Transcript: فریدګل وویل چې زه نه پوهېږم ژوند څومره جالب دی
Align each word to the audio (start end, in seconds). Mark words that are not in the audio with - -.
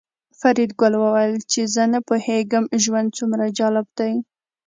فریدګل 0.39 0.93
وویل 0.97 1.35
چې 1.51 1.61
زه 1.73 1.83
نه 1.93 1.99
پوهېږم 2.07 2.63
ژوند 2.83 3.07
څومره 3.17 3.45
جالب 3.57 3.87
دی 3.97 4.13